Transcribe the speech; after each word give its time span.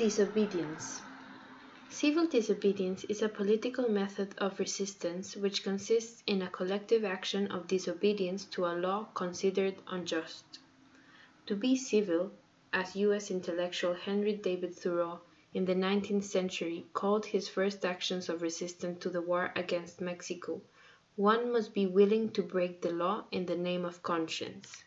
Disobedience 0.00 1.02
Civil 1.90 2.26
disobedience 2.26 3.04
is 3.04 3.20
a 3.20 3.28
political 3.28 3.86
method 3.90 4.34
of 4.38 4.58
resistance 4.58 5.36
which 5.36 5.62
consists 5.62 6.22
in 6.26 6.40
a 6.40 6.48
collective 6.48 7.04
action 7.04 7.48
of 7.52 7.66
disobedience 7.66 8.46
to 8.46 8.64
a 8.64 8.72
law 8.72 9.04
considered 9.12 9.74
unjust. 9.88 10.58
To 11.48 11.54
be 11.54 11.76
civil, 11.76 12.32
as 12.72 12.96
US 12.96 13.30
intellectual 13.30 13.92
Henry 13.92 14.32
David 14.32 14.74
Thoreau 14.74 15.20
in 15.52 15.66
the 15.66 15.74
nineteenth 15.74 16.24
century 16.24 16.86
called 16.94 17.26
his 17.26 17.50
first 17.50 17.84
actions 17.84 18.30
of 18.30 18.40
resistance 18.40 19.02
to 19.02 19.10
the 19.10 19.20
war 19.20 19.52
against 19.54 20.00
Mexico, 20.00 20.62
one 21.16 21.52
must 21.52 21.74
be 21.74 21.84
willing 21.86 22.30
to 22.30 22.42
break 22.42 22.80
the 22.80 22.90
law 22.90 23.26
in 23.30 23.44
the 23.44 23.54
name 23.54 23.84
of 23.84 24.02
conscience. 24.02 24.82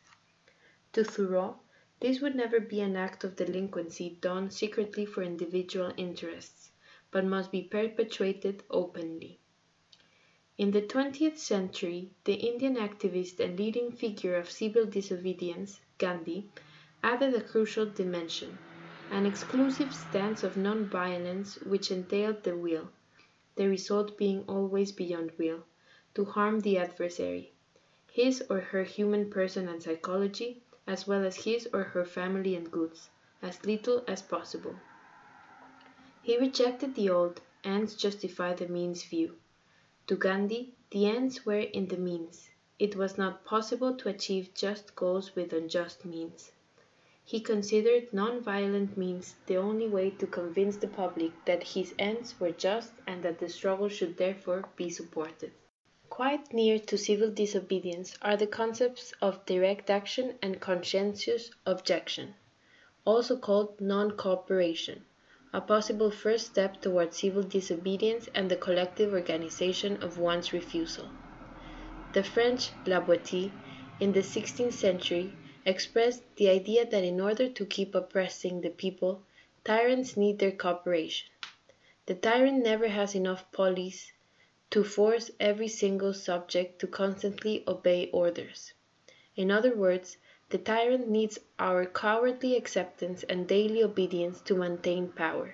To 0.93 1.03
Thoreau, 1.03 1.59
this 2.03 2.19
would 2.19 2.35
never 2.35 2.59
be 2.59 2.81
an 2.81 2.97
act 2.97 3.23
of 3.23 3.37
delinquency 3.37 4.17
done 4.19 4.49
secretly 4.51 5.05
for 5.05 5.23
individual 5.23 5.93
interests, 5.95 6.69
but 7.11 7.23
must 7.23 7.49
be 7.49 7.61
perpetrated 7.61 8.61
openly. 8.69 9.39
In 10.57 10.71
the 10.71 10.81
twentieth 10.81 11.37
century, 11.39 12.11
the 12.25 12.33
Indian 12.33 12.75
activist 12.75 13.39
and 13.39 13.57
leading 13.57 13.89
figure 13.89 14.35
of 14.35 14.51
civil 14.51 14.85
disobedience, 14.85 15.79
Gandhi, 15.97 16.49
added 17.01 17.33
a 17.35 17.41
crucial 17.41 17.85
dimension, 17.85 18.59
an 19.09 19.25
exclusive 19.25 19.93
stance 19.95 20.43
of 20.43 20.57
non-violence 20.57 21.57
which 21.59 21.89
entailed 21.89 22.43
the 22.43 22.57
will, 22.57 22.89
the 23.55 23.69
result 23.69 24.17
being 24.17 24.43
always 24.49 24.91
beyond 24.91 25.31
will, 25.37 25.63
to 26.15 26.25
harm 26.25 26.59
the 26.59 26.77
adversary, 26.77 27.53
his 28.11 28.43
or 28.49 28.59
her 28.59 28.83
human 28.83 29.29
person 29.29 29.69
and 29.69 29.81
psychology, 29.81 30.63
as 30.85 31.07
well 31.07 31.23
as 31.23 31.45
his 31.45 31.65
or 31.71 31.81
her 31.81 32.03
family 32.03 32.55
and 32.57 32.69
goods, 32.69 33.09
as 33.41 33.65
little 33.65 34.03
as 34.05 34.21
possible. 34.21 34.75
He 36.21 36.37
rejected 36.37 36.95
the 36.95 37.09
old 37.09 37.39
"ends 37.63 37.95
justify 37.95 38.53
the 38.53 38.67
means" 38.67 39.01
view. 39.05 39.37
To 40.07 40.17
Gandhi 40.17 40.73
the 40.91 41.05
ends 41.05 41.45
were 41.45 41.61
in 41.61 41.87
the 41.87 41.95
means; 41.95 42.49
it 42.79 42.97
was 42.97 43.17
not 43.17 43.45
possible 43.45 43.95
to 43.95 44.09
achieve 44.09 44.53
just 44.53 44.93
goals 44.93 45.37
with 45.37 45.53
unjust 45.53 46.03
means. 46.03 46.51
He 47.23 47.39
considered 47.39 48.11
non 48.11 48.41
violent 48.41 48.97
means 48.97 49.35
the 49.45 49.55
only 49.55 49.87
way 49.87 50.09
to 50.09 50.27
convince 50.27 50.75
the 50.75 50.89
public 50.89 51.31
that 51.45 51.63
his 51.63 51.95
ends 51.97 52.37
were 52.41 52.51
just 52.51 52.91
and 53.07 53.23
that 53.23 53.39
the 53.39 53.47
struggle 53.47 53.87
should 53.87 54.17
therefore 54.17 54.65
be 54.75 54.89
supported. 54.89 55.53
Quite 56.15 56.53
near 56.53 56.77
to 56.77 56.95
civil 56.95 57.31
disobedience 57.31 58.19
are 58.21 58.37
the 58.37 58.45
concepts 58.45 59.13
of 59.19 59.43
direct 59.47 59.89
action 59.89 60.37
and 60.43 60.61
conscientious 60.61 61.49
objection, 61.65 62.35
also 63.03 63.35
called 63.35 63.81
non 63.81 64.11
cooperation, 64.11 65.05
a 65.53 65.59
possible 65.59 66.11
first 66.11 66.45
step 66.45 66.79
toward 66.83 67.15
civil 67.15 67.41
disobedience 67.41 68.29
and 68.35 68.51
the 68.51 68.55
collective 68.55 69.11
organization 69.11 69.97
of 70.03 70.19
one's 70.19 70.53
refusal. 70.53 71.09
The 72.11 72.21
French 72.23 72.73
La 72.85 73.03
Boétie 73.03 73.53
in 73.99 74.11
the 74.11 74.21
sixteenth 74.21 74.75
century 74.75 75.39
expressed 75.65 76.21
the 76.35 76.47
idea 76.47 76.85
that 76.85 77.03
in 77.03 77.19
order 77.19 77.49
to 77.49 77.65
keep 77.65 77.95
oppressing 77.95 78.61
the 78.61 78.69
people, 78.69 79.23
tyrants 79.63 80.15
need 80.15 80.37
their 80.37 80.51
cooperation. 80.51 81.31
The 82.05 82.13
tyrant 82.13 82.61
never 82.63 82.89
has 82.89 83.15
enough 83.15 83.51
police 83.51 84.12
to 84.73 84.83
force 84.83 85.29
every 85.39 85.67
single 85.67 86.15
subject 86.15 86.79
to 86.79 86.87
constantly 86.87 87.63
obey 87.67 88.09
orders. 88.11 88.73
In 89.35 89.51
other 89.51 89.75
words, 89.75 90.17
the 90.49 90.57
tyrant 90.57 91.07
needs 91.07 91.39
our 91.59 91.85
cowardly 91.85 92.55
acceptance 92.55 93.21
and 93.29 93.47
daily 93.47 93.83
obedience 93.83 94.41
to 94.41 94.55
maintain 94.55 95.09
power. 95.09 95.53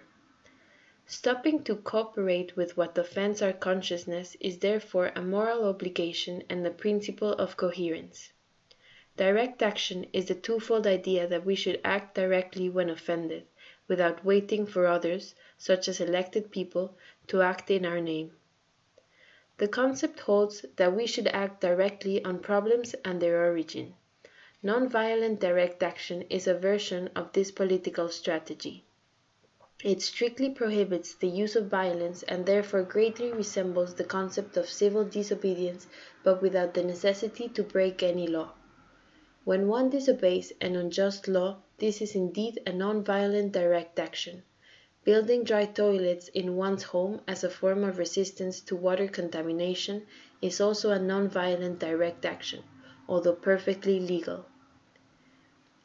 Stopping 1.06 1.66
to 1.66 1.76
cooperate 1.76 2.56
with 2.56 2.78
what 2.78 2.98
offends 2.98 3.42
our 3.42 3.52
consciousness 3.52 4.38
is 4.40 4.60
therefore 4.60 5.12
a 5.14 5.22
moral 5.22 5.66
obligation 5.66 6.42
and 6.50 6.66
a 6.66 6.72
principle 6.72 7.34
of 7.34 7.58
coherence. 7.58 8.32
Direct 9.18 9.62
action 9.62 10.06
is 10.14 10.28
the 10.28 10.36
twofold 10.36 10.88
idea 10.88 11.28
that 11.28 11.46
we 11.46 11.56
should 11.56 11.82
act 11.84 12.16
directly 12.16 12.70
when 12.70 12.90
offended, 12.90 13.44
without 13.90 14.24
waiting 14.24 14.66
for 14.66 14.88
others, 14.88 15.36
such 15.58 15.90
as 15.90 16.00
elected 16.00 16.52
people, 16.52 16.96
to 17.28 17.42
act 17.42 17.70
in 17.70 17.86
our 17.86 18.00
name. 18.00 18.32
The 19.60 19.68
concept 19.68 20.22
holds 20.22 20.66
that 20.78 20.96
we 20.96 21.06
should 21.06 21.28
act 21.28 21.60
directly 21.60 22.24
on 22.24 22.40
problems 22.40 22.96
and 23.04 23.22
their 23.22 23.44
origin. 23.44 23.94
Non-violent 24.64 25.42
direct 25.42 25.84
action 25.84 26.22
is 26.30 26.48
a 26.48 26.54
version 26.58 27.10
of 27.14 27.34
this 27.34 27.52
political 27.52 28.08
strategy. 28.08 28.86
It 29.84 30.02
strictly 30.02 30.50
prohibits 30.50 31.14
the 31.14 31.28
use 31.28 31.58
of 31.58 31.68
violence 31.68 32.24
and 32.24 32.46
therefore 32.46 32.84
greatly 32.84 33.34
resembles 33.34 33.96
the 33.96 34.06
concept 34.06 34.56
of 34.56 34.70
civil 34.70 35.04
disobedience 35.04 35.88
but 36.24 36.42
without 36.42 36.74
the 36.74 36.84
necessity 36.84 37.50
to 37.50 37.62
break 37.62 38.02
any 38.02 38.28
law. 38.28 38.54
When 39.44 39.68
one 39.68 39.90
disobeys 39.90 40.54
an 40.62 40.78
unjust 40.78 41.28
law, 41.28 41.58
this 41.80 42.02
is 42.02 42.16
indeed 42.16 42.62
a 42.66 42.72
non-violent 42.72 43.52
direct 43.52 44.00
action. 44.00 44.44
Building 45.06 45.46
dry 45.46 45.66
toilets 45.66 46.28
in 46.28 46.58
one's 46.58 46.84
home 46.84 47.22
as 47.26 47.46
a 47.46 47.50
form 47.50 47.86
of 47.86 47.98
resistance 47.98 48.60
to 48.60 48.76
water 48.76 49.08
contamination 49.08 50.06
is 50.42 50.60
also 50.60 50.92
a 50.92 51.00
non-violent 51.00 51.80
direct 51.80 52.26
action, 52.26 52.64
although 53.08 53.36
perfectly 53.36 53.98
legal. 53.98 54.46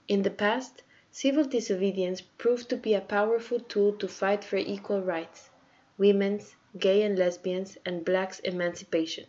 In 0.09 0.23
the 0.23 0.31
past, 0.33 0.83
civil 1.13 1.45
disobedience 1.45 2.21
proved 2.23 2.69
to 2.71 2.77
be 2.77 2.93
a 2.93 3.01
powerful 3.01 3.61
tool 3.61 3.93
to 3.99 4.09
fight 4.09 4.43
for 4.43 4.57
equal 4.57 5.01
rights, 5.01 5.49
women's, 5.97 6.57
gay 6.77 7.03
and 7.03 7.17
lesbians, 7.17 7.79
and 7.87 8.05
blacks' 8.05 8.41
emancipation, 8.41 9.27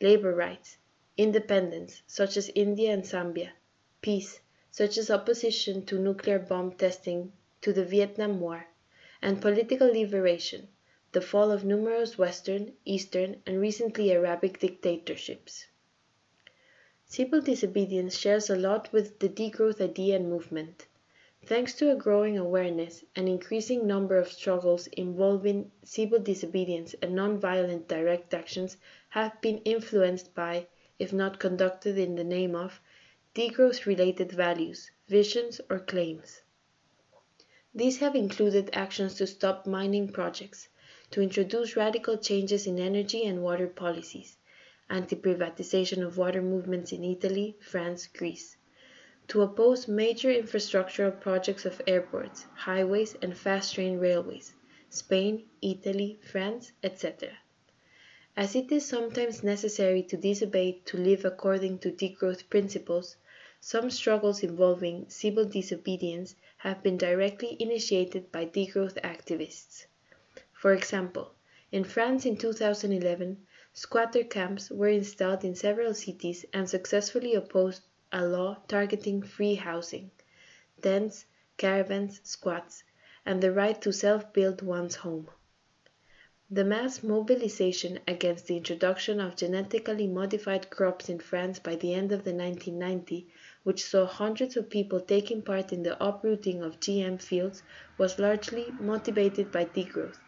labor 0.00 0.32
rights, 0.34 0.76
independence, 1.16 2.02
such 2.06 2.36
as 2.36 2.52
India 2.54 2.92
and 2.92 3.02
Zambia, 3.02 3.50
peace, 4.02 4.40
such 4.70 4.96
as 4.96 5.10
opposition 5.10 5.84
to 5.86 5.98
nuclear 5.98 6.38
bomb 6.38 6.70
testing 6.72 7.32
to 7.60 7.72
the 7.72 7.84
Vietnam 7.84 8.38
War, 8.38 8.66
and 9.26 9.42
political 9.42 9.88
liberation, 9.88 10.68
the 11.10 11.20
fall 11.20 11.50
of 11.50 11.64
numerous 11.64 12.16
Western, 12.16 12.72
Eastern, 12.84 13.42
and 13.44 13.60
recently 13.60 14.12
Arabic 14.12 14.60
dictatorships. 14.60 15.66
Civil 17.06 17.40
disobedience 17.40 18.16
shares 18.16 18.48
a 18.48 18.54
lot 18.54 18.92
with 18.92 19.18
the 19.18 19.28
degrowth 19.28 19.80
idea 19.80 20.14
and 20.14 20.30
movement. 20.30 20.86
Thanks 21.44 21.74
to 21.74 21.90
a 21.90 21.96
growing 21.96 22.38
awareness, 22.38 23.02
an 23.16 23.26
increasing 23.26 23.84
number 23.84 24.16
of 24.16 24.30
struggles 24.30 24.86
involving 24.92 25.72
civil 25.82 26.20
disobedience 26.20 26.94
and 27.02 27.16
non-violent 27.16 27.88
direct 27.88 28.32
actions 28.32 28.76
have 29.08 29.40
been 29.40 29.58
influenced 29.64 30.36
by, 30.36 30.68
if 31.00 31.12
not 31.12 31.40
conducted 31.40 31.98
in 31.98 32.14
the 32.14 32.22
name 32.22 32.54
of, 32.54 32.80
degrowth 33.34 33.86
related 33.86 34.30
values, 34.30 34.92
visions, 35.08 35.60
or 35.68 35.80
claims. 35.80 36.42
These 37.76 37.98
have 37.98 38.14
included 38.16 38.70
actions 38.72 39.16
to 39.16 39.26
stop 39.26 39.66
mining 39.66 40.08
projects, 40.08 40.68
to 41.10 41.20
introduce 41.20 41.76
radical 41.76 42.16
changes 42.16 42.66
in 42.66 42.78
energy 42.78 43.26
and 43.26 43.42
water 43.42 43.66
policies, 43.66 44.38
anti-privatization 44.88 46.02
of 46.02 46.16
water 46.16 46.40
movements 46.40 46.90
in 46.92 47.04
Italy, 47.04 47.54
France, 47.60 48.06
Greece, 48.06 48.56
to 49.28 49.42
oppose 49.42 49.88
major 49.88 50.30
infrastructural 50.30 51.20
projects 51.20 51.66
of 51.66 51.82
airports, 51.86 52.46
highways, 52.54 53.14
and 53.20 53.36
fast-train 53.36 53.98
railways, 53.98 54.54
Spain, 54.88 55.44
Italy, 55.60 56.18
France, 56.22 56.72
etc. 56.82 57.28
As 58.38 58.56
it 58.56 58.72
is 58.72 58.86
sometimes 58.86 59.42
necessary 59.42 60.02
to 60.04 60.16
disobey 60.16 60.80
to 60.86 60.96
live 60.96 61.26
according 61.26 61.80
to 61.80 61.92
degrowth 61.92 62.48
principles, 62.48 63.18
some 63.66 63.90
struggles 63.90 64.44
involving 64.44 65.04
civil 65.08 65.44
disobedience 65.44 66.36
have 66.58 66.84
been 66.84 66.96
directly 66.96 67.56
initiated 67.58 68.30
by 68.30 68.46
degrowth 68.46 68.96
activists. 69.02 69.86
For 70.52 70.72
example, 70.72 71.34
in 71.72 71.82
France 71.82 72.24
in 72.24 72.36
2011, 72.36 73.44
squatter 73.72 74.22
camps 74.22 74.70
were 74.70 74.86
installed 74.86 75.42
in 75.42 75.56
several 75.56 75.94
cities 75.94 76.44
and 76.52 76.70
successfully 76.70 77.34
opposed 77.34 77.82
a 78.12 78.24
law 78.24 78.58
targeting 78.68 79.20
free 79.20 79.56
housing, 79.56 80.12
tents, 80.80 81.24
caravans, 81.56 82.20
squats, 82.22 82.84
and 83.24 83.42
the 83.42 83.50
right 83.50 83.82
to 83.82 83.92
self-build 83.92 84.62
one's 84.62 84.94
home. 84.94 85.28
The 86.48 86.62
mass 86.62 87.02
mobilization 87.02 87.98
against 88.06 88.46
the 88.46 88.56
introduction 88.56 89.18
of 89.18 89.34
genetically 89.34 90.06
modified 90.06 90.70
crops 90.70 91.08
in 91.08 91.18
France 91.18 91.58
by 91.58 91.74
the 91.74 91.92
end 91.92 92.12
of 92.12 92.22
the 92.22 92.32
1990 92.32 93.26
which 93.64 93.82
saw 93.82 94.06
hundreds 94.06 94.56
of 94.56 94.70
people 94.70 95.00
taking 95.00 95.42
part 95.42 95.72
in 95.72 95.82
the 95.82 96.00
uprooting 96.00 96.62
of 96.62 96.78
GM 96.78 97.20
fields, 97.20 97.64
was 97.98 98.20
largely 98.20 98.70
motivated 98.78 99.50
by 99.50 99.64
degrowth, 99.64 100.20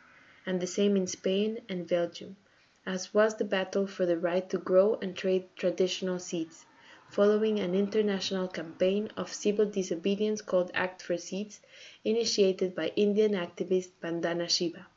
and 0.44 0.61
the 0.61 0.67
same 0.67 0.97
in 0.97 1.06
Spain 1.06 1.61
and 1.69 1.87
Belgium, 1.87 2.37
as 2.85 3.14
was 3.14 3.37
the 3.37 3.44
battle 3.44 3.87
for 3.87 4.05
the 4.05 4.19
right 4.19 4.50
to 4.50 4.59
grow 4.59 4.99
and 5.00 5.14
trade 5.14 5.44
traditional 5.55 6.19
seeds, 6.19 6.67
following 7.09 7.61
an 7.61 7.76
international 7.76 8.49
campaign 8.49 9.09
of 9.17 9.32
civil 9.32 9.67
disobedience 9.67 10.43
called 10.43 10.73
Act 10.75 11.00
for 11.00 11.17
Seeds, 11.17 11.61
initiated 12.05 12.75
by 12.75 12.88
Indian 12.97 13.35
activist 13.35 13.91
Vandana 14.03 14.50
Shiva. 14.50 14.88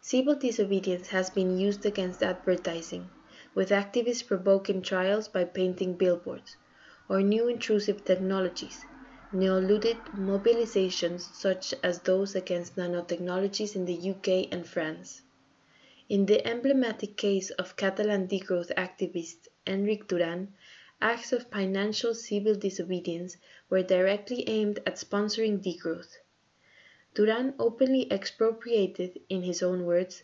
Civil 0.00 0.36
disobedience 0.36 1.08
has 1.08 1.28
been 1.28 1.58
used 1.58 1.84
against 1.84 2.22
advertising, 2.22 3.10
with 3.54 3.70
activists 3.70 4.24
provoking 4.24 4.80
trials 4.80 5.26
by 5.26 5.44
painting 5.44 5.94
billboards, 5.94 6.56
or 7.08 7.20
new 7.20 7.48
intrusive 7.48 8.04
technologies, 8.04 8.84
Neoluddite 9.32 10.14
mobilizations 10.14 11.34
such 11.34 11.74
as 11.82 12.00
those 12.00 12.34
against 12.34 12.76
nanotechnologies 12.76 13.74
in 13.74 13.84
the 13.84 14.10
UK 14.10 14.48
and 14.50 14.66
France. 14.66 15.22
In 16.08 16.26
the 16.26 16.46
emblematic 16.46 17.16
case 17.16 17.50
of 17.50 17.76
Catalan 17.76 18.28
degrowth 18.28 18.72
activist 18.76 19.48
Enric 19.66 20.06
Duran, 20.06 20.54
acts 21.00 21.32
of 21.32 21.50
financial 21.50 22.14
civil 22.14 22.54
disobedience 22.54 23.36
were 23.68 23.82
directly 23.82 24.48
aimed 24.48 24.78
at 24.86 24.94
sponsoring 24.94 25.62
degrowth. 25.62 26.16
Duran 27.18 27.54
openly 27.58 28.06
expropriated, 28.12 29.18
in 29.28 29.42
his 29.42 29.60
own 29.60 29.84
words, 29.84 30.22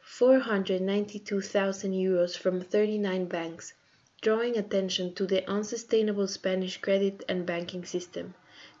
492,000 0.00 1.92
euros 1.92 2.34
from 2.34 2.62
39 2.62 3.26
banks, 3.26 3.74
drawing 4.22 4.56
attention 4.56 5.12
to 5.12 5.26
the 5.26 5.46
unsustainable 5.46 6.26
Spanish 6.26 6.78
credit 6.78 7.26
and 7.28 7.44
banking 7.44 7.84
system, 7.84 8.32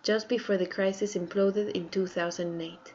just 0.02 0.26
before 0.26 0.56
the 0.56 0.64
crisis 0.64 1.14
imploded 1.14 1.70
in 1.72 1.90
2008. 1.90 2.94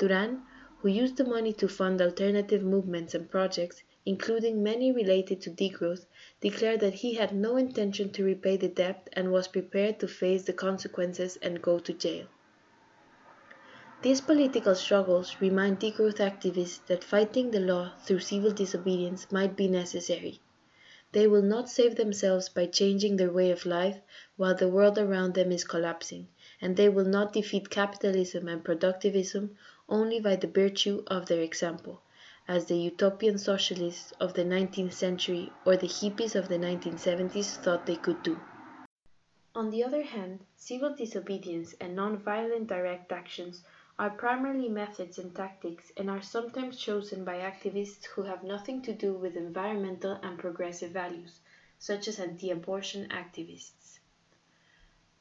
Duran, 0.00 0.42
who 0.78 0.88
used 0.88 1.16
the 1.16 1.22
money 1.22 1.52
to 1.52 1.68
fund 1.68 2.02
alternative 2.02 2.64
movements 2.64 3.14
and 3.14 3.30
projects, 3.30 3.84
including 4.04 4.64
many 4.64 4.90
related 4.90 5.40
to 5.42 5.48
degrowth, 5.48 6.06
declared 6.40 6.80
that 6.80 6.94
he 6.94 7.14
had 7.14 7.32
no 7.32 7.56
intention 7.56 8.10
to 8.10 8.24
repay 8.24 8.56
the 8.56 8.66
debt 8.66 9.08
and 9.12 9.30
was 9.30 9.46
prepared 9.46 10.00
to 10.00 10.08
face 10.08 10.42
the 10.42 10.52
consequences 10.52 11.36
and 11.40 11.62
go 11.62 11.78
to 11.78 11.92
jail. 11.92 12.26
These 14.02 14.22
political 14.22 14.74
struggles 14.74 15.36
remind 15.42 15.78
degrowth 15.78 16.20
activists 16.20 16.86
that 16.86 17.04
fighting 17.04 17.50
the 17.50 17.60
law 17.60 17.92
through 18.02 18.20
civil 18.20 18.50
disobedience 18.50 19.30
might 19.30 19.56
be 19.56 19.68
necessary. 19.68 20.40
They 21.12 21.26
will 21.26 21.42
not 21.42 21.68
save 21.68 21.96
themselves 21.96 22.48
by 22.48 22.64
changing 22.64 23.18
their 23.18 23.30
way 23.30 23.50
of 23.50 23.66
life 23.66 23.98
while 24.38 24.54
the 24.54 24.70
world 24.70 24.96
around 24.96 25.34
them 25.34 25.52
is 25.52 25.64
collapsing, 25.64 26.28
and 26.62 26.78
they 26.78 26.88
will 26.88 27.04
not 27.04 27.34
defeat 27.34 27.68
capitalism 27.68 28.48
and 28.48 28.64
productivism 28.64 29.50
only 29.86 30.18
by 30.18 30.36
the 30.36 30.46
virtue 30.48 31.02
of 31.08 31.26
their 31.26 31.42
example, 31.42 32.00
as 32.48 32.64
the 32.64 32.78
utopian 32.78 33.36
socialists 33.36 34.12
of 34.18 34.32
the 34.32 34.44
19th 34.44 34.94
century 34.94 35.52
or 35.66 35.76
the 35.76 35.86
hippies 35.88 36.34
of 36.34 36.48
the 36.48 36.56
1970s 36.56 37.56
thought 37.58 37.84
they 37.84 37.96
could 37.96 38.22
do. 38.22 38.40
On 39.54 39.68
the 39.68 39.84
other 39.84 40.04
hand, 40.04 40.46
civil 40.56 40.94
disobedience 40.94 41.74
and 41.80 41.94
non-violent 41.94 42.68
direct 42.68 43.12
actions 43.12 43.62
are 44.00 44.08
primarily 44.08 44.66
methods 44.66 45.18
and 45.18 45.36
tactics 45.36 45.92
and 45.94 46.08
are 46.08 46.22
sometimes 46.22 46.78
chosen 46.78 47.22
by 47.22 47.34
activists 47.34 48.06
who 48.06 48.22
have 48.22 48.42
nothing 48.42 48.80
to 48.80 48.94
do 48.94 49.12
with 49.12 49.36
environmental 49.36 50.18
and 50.22 50.38
progressive 50.38 50.90
values, 50.90 51.40
such 51.78 52.08
as 52.08 52.18
anti-abortion 52.18 53.06
activists. 53.10 53.98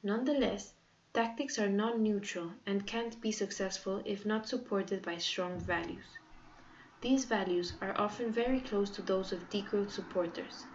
Nonetheless, 0.01 0.75
tactics 1.13 1.59
are 1.59 1.67
non-neutral 1.67 2.53
and 2.65 2.87
can't 2.87 3.19
be 3.19 3.33
successful 3.33 4.01
if 4.05 4.25
not 4.25 4.47
supported 4.47 5.01
by 5.03 5.17
strong 5.17 5.59
values. 5.59 6.17
These 7.01 7.25
values 7.25 7.73
are 7.81 7.99
often 7.99 8.31
very 8.31 8.61
close 8.61 8.89
to 8.91 9.01
those 9.01 9.33
of 9.33 9.49
degrowth 9.49 9.91
supporters. 9.91 10.67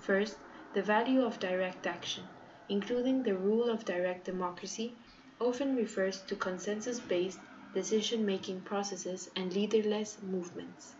First, 0.00 0.38
the 0.72 0.82
value 0.82 1.22
of 1.22 1.38
direct 1.38 1.86
action, 1.86 2.24
including 2.68 3.22
the 3.22 3.36
rule 3.36 3.70
of 3.70 3.84
direct 3.84 4.24
democracy 4.24 4.98
often 5.40 5.74
refers 5.74 6.22
to 6.22 6.36
consensus-based 6.36 7.40
decision-making 7.72 8.60
processes 8.62 9.28
and 9.36 9.52
leaderless 9.52 10.22
movements. 10.22 10.94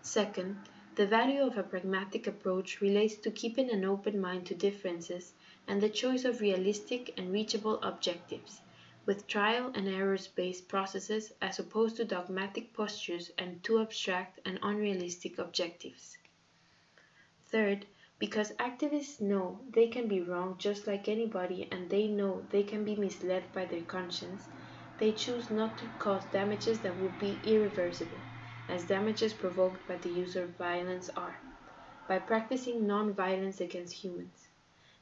Second, 0.00 0.68
the 0.94 1.06
value 1.06 1.42
of 1.42 1.58
a 1.58 1.62
pragmatic 1.62 2.26
approach 2.26 2.80
relates 2.80 3.16
to 3.16 3.30
keeping 3.30 3.68
an 3.70 3.84
open 3.84 4.20
mind 4.20 4.46
to 4.46 4.54
differences 4.54 5.32
and 5.66 5.80
the 5.80 5.88
choice 5.88 6.24
of 6.24 6.40
realistic 6.40 7.12
and 7.18 7.32
reachable 7.32 7.82
objectives, 7.82 8.60
with 9.06 9.26
trial 9.26 9.72
and 9.74 9.88
errors 9.88 10.28
based 10.28 10.68
processes 10.68 11.32
as 11.42 11.58
opposed 11.58 11.96
to 11.96 12.04
dogmatic 12.04 12.72
postures 12.72 13.32
and 13.38 13.64
too 13.64 13.80
abstract 13.80 14.38
and 14.44 14.58
unrealistic 14.62 15.38
objectives. 15.38 16.16
Third, 17.46 17.86
because 18.24 18.52
activists 18.52 19.20
know 19.20 19.60
they 19.68 19.86
can 19.86 20.08
be 20.08 20.18
wrong 20.22 20.56
just 20.56 20.86
like 20.86 21.10
anybody 21.10 21.68
and 21.70 21.90
they 21.90 22.06
know 22.08 22.46
they 22.48 22.62
can 22.62 22.82
be 22.82 22.96
misled 22.96 23.52
by 23.52 23.66
their 23.66 23.82
conscience, 23.82 24.48
they 24.96 25.12
choose 25.12 25.50
not 25.50 25.76
to 25.76 25.90
cause 25.98 26.24
damages 26.30 26.80
that 26.80 26.96
would 26.96 27.18
be 27.18 27.38
irreversible, 27.44 28.22
as 28.66 28.86
damages 28.86 29.34
provoked 29.34 29.86
by 29.86 29.98
the 29.98 30.08
use 30.08 30.36
of 30.36 30.56
violence 30.56 31.10
are, 31.10 31.38
by 32.06 32.18
practicing 32.18 32.86
non-violence 32.86 33.60
against 33.60 33.92
humans. 33.92 34.48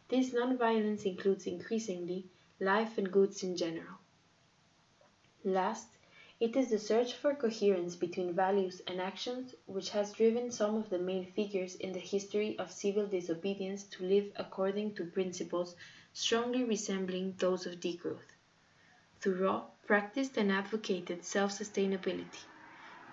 This 0.09 0.33
non-violence 0.33 1.05
includes 1.05 1.47
increasingly 1.47 2.27
life 2.59 2.99
and 2.99 3.13
goods 3.13 3.45
in 3.45 3.57
general. 3.57 3.99
Last, 5.45 5.87
it 6.43 6.57
is 6.57 6.71
the 6.71 6.79
search 6.79 7.13
for 7.15 7.37
coherence 7.37 7.95
between 7.95 8.35
values 8.35 8.83
and 8.89 9.01
actions 9.01 9.55
which 9.67 9.91
has 9.91 10.13
driven 10.13 10.51
some 10.51 10.75
of 10.75 10.91
the 10.91 10.99
main 10.99 11.25
figures 11.25 11.77
in 11.77 11.93
the 11.93 12.01
history 12.01 12.59
of 12.59 12.73
civil 12.73 13.07
disobedience 13.07 13.85
to 13.85 14.03
live 14.03 14.25
according 14.35 14.93
to 14.93 15.05
principles 15.05 15.77
strongly 16.13 16.65
resembling 16.65 17.33
those 17.39 17.65
of 17.65 17.79
degrowth. 17.79 18.33
Thoreau 19.21 19.67
practiced 19.87 20.37
and 20.37 20.51
advocated 20.51 21.25
self-sustainability. 21.25 22.43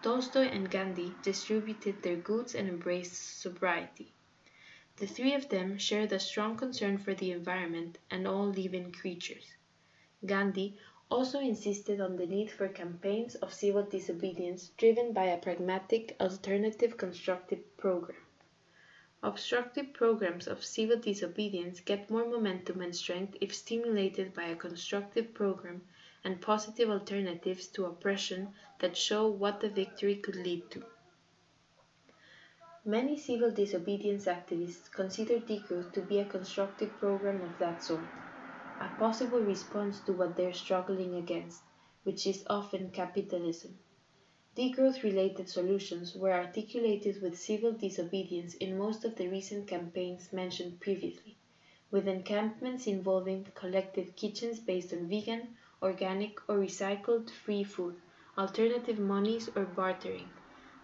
Tolstoy 0.01 0.47
and 0.47 0.67
Gandhi 0.71 1.13
distributed 1.21 2.01
their 2.01 2.15
goods 2.15 2.55
and 2.55 2.67
embraced 2.67 3.41
sobriety. 3.41 4.11
The 4.97 5.05
three 5.05 5.35
of 5.35 5.49
them 5.49 5.77
shared 5.77 6.11
a 6.13 6.19
strong 6.19 6.57
concern 6.57 6.97
for 6.97 7.13
the 7.13 7.29
environment 7.29 7.99
and 8.09 8.27
all 8.27 8.47
living 8.47 8.91
creatures. 8.91 9.53
Gandhi 10.25 10.79
also 11.11 11.39
insisted 11.39 12.00
on 12.00 12.15
the 12.17 12.27
need 12.27 12.51
for 12.51 12.67
campaigns 12.67 13.33
of 13.35 13.51
civil 13.53 13.83
disobedience 13.83 14.69
driven 14.77 15.11
by 15.11 15.25
a 15.25 15.38
pragmatic, 15.38 16.15
alternative 16.19 16.97
constructive 16.97 17.59
program. 17.77 18.21
Obstructive 19.23 19.91
programs 19.91 20.47
of 20.47 20.63
civil 20.63 20.97
disobedience 20.97 21.79
get 21.79 22.09
more 22.09 22.25
momentum 22.25 22.79
and 22.79 22.95
strength 22.95 23.35
if 23.41 23.53
stimulated 23.53 24.33
by 24.33 24.44
a 24.44 24.56
constructive 24.56 25.33
program 25.33 25.81
and 26.23 26.41
positive 26.41 26.89
alternatives 26.89 27.67
to 27.67 27.85
oppression 27.85 28.53
that 28.80 28.95
show 28.95 29.28
what 29.28 29.59
the 29.59 29.69
victory 29.69 30.16
could 30.16 30.35
lead 30.35 30.69
to. 30.69 30.83
Many 32.85 33.18
civil 33.18 33.51
disobedience 33.51 34.25
activists 34.25 34.92
consider 34.92 35.39
degrowth 35.39 35.92
to 35.94 36.01
be 36.01 36.19
a 36.19 36.25
constructive 36.25 36.97
program 36.99 37.42
of 37.42 37.57
that 37.59 37.83
sort 37.83 38.01
a 38.80 38.88
possible 38.98 39.42
response 39.42 40.00
to 40.00 40.14
what 40.14 40.36
they're 40.36 40.54
struggling 40.54 41.16
against, 41.16 41.62
which 42.04 42.26
is 42.26 42.45
often 42.50 42.90
capitalism. 42.92 43.78
Degrowth 44.56 45.04
related 45.04 45.50
solutions 45.50 46.16
were 46.16 46.33
articulated 46.33 47.21
with 47.21 47.38
civil 47.38 47.74
disobedience 47.74 48.56
in 48.56 48.78
most 48.78 49.06
of 49.06 49.16
the 49.16 49.28
recent 49.28 49.68
campaigns 49.68 50.31
mentioned 50.33 50.80
previously, 50.80 51.38
with 51.92 52.07
encampments 52.07 52.88
involving 52.88 53.45
collective 53.54 54.16
kitchens 54.16 54.59
based 54.59 54.94
on 54.94 55.07
vegan, 55.07 55.56
organic, 55.81 56.40
or 56.50 56.57
recycled 56.57 57.30
free 57.30 57.64
food, 57.64 57.95
alternative 58.38 59.00
monies 59.00 59.50
or 59.56 59.66
bartering, 59.66 60.30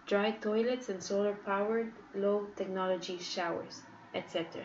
dry 0.06 0.30
toilets 0.30 0.88
and 0.88 1.02
solar 1.02 1.34
powered 1.34 1.92
low 2.14 2.46
technology 2.56 3.18
showers, 3.18 3.82
etc. 4.14 4.64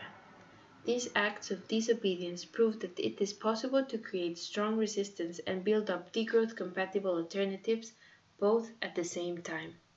These 0.84 1.08
acts 1.14 1.50
of 1.50 1.66
disobedience 1.68 2.44
prove 2.44 2.80
that 2.80 2.98
it 2.98 3.20
is 3.20 3.32
possible 3.32 3.84
to 3.84 3.98
create 3.98 4.38
strong 4.38 4.76
resistance 4.76 5.40
and 5.40 5.64
build 5.64 5.90
up 5.90 6.12
degrowth 6.12 6.54
compatible 6.56 7.16
alternatives 7.16 7.94
both 8.38 8.70
at 8.80 8.94
the 8.94 9.04
same 9.04 9.42
time. 9.42 9.76